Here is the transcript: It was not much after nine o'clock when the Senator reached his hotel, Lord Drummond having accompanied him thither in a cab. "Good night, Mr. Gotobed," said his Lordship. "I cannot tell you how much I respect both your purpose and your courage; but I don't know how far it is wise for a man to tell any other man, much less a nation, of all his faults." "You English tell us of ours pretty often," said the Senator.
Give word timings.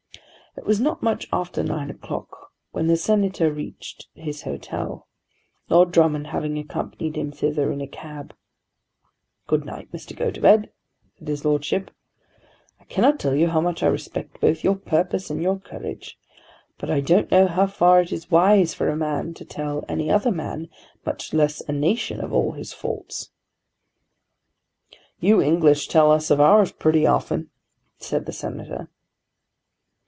It 0.57 0.65
was 0.65 0.81
not 0.81 1.01
much 1.01 1.29
after 1.31 1.63
nine 1.63 1.89
o'clock 1.89 2.51
when 2.71 2.87
the 2.87 2.97
Senator 2.97 3.53
reached 3.53 4.09
his 4.15 4.41
hotel, 4.41 5.07
Lord 5.69 5.91
Drummond 5.93 6.27
having 6.27 6.57
accompanied 6.59 7.15
him 7.15 7.31
thither 7.31 7.71
in 7.71 7.79
a 7.79 7.87
cab. 7.87 8.35
"Good 9.47 9.63
night, 9.63 9.89
Mr. 9.93 10.13
Gotobed," 10.13 10.69
said 11.17 11.27
his 11.29 11.45
Lordship. 11.45 11.89
"I 12.81 12.83
cannot 12.83 13.17
tell 13.17 13.33
you 13.33 13.47
how 13.47 13.61
much 13.61 13.81
I 13.81 13.87
respect 13.87 14.41
both 14.41 14.61
your 14.61 14.75
purpose 14.75 15.29
and 15.29 15.41
your 15.41 15.57
courage; 15.57 16.17
but 16.77 16.89
I 16.91 16.99
don't 16.99 17.31
know 17.31 17.47
how 17.47 17.65
far 17.65 18.01
it 18.01 18.11
is 18.11 18.29
wise 18.29 18.73
for 18.73 18.89
a 18.89 18.97
man 18.97 19.33
to 19.35 19.45
tell 19.45 19.85
any 19.87 20.11
other 20.11 20.31
man, 20.33 20.67
much 21.05 21.33
less 21.33 21.61
a 21.61 21.71
nation, 21.71 22.19
of 22.19 22.33
all 22.33 22.51
his 22.51 22.73
faults." 22.73 23.29
"You 25.21 25.41
English 25.41 25.87
tell 25.87 26.11
us 26.11 26.29
of 26.29 26.41
ours 26.41 26.73
pretty 26.73 27.07
often," 27.07 27.51
said 27.99 28.25
the 28.25 28.33
Senator. 28.33 28.89